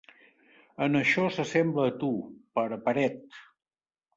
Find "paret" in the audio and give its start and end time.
2.89-3.21